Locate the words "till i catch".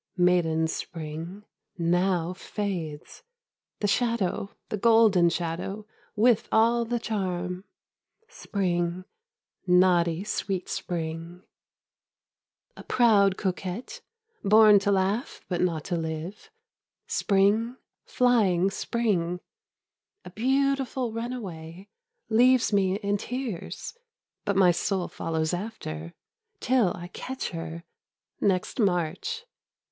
26.59-27.49